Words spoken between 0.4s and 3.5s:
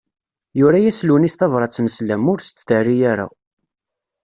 Yura-yas Lewnis tabrat n sslam, ur s-d-terri ara.